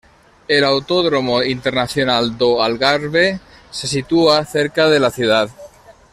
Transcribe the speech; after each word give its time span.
El 0.47 0.63
Autódromo 0.63 1.43
Internacional 1.43 2.35
do 2.39 2.49
Algarve 2.65 3.27
se 3.77 3.85
sitúa 3.95 4.43
cerca 4.55 4.89
de 4.89 4.99
la 4.99 5.11
ciudad. 5.11 5.47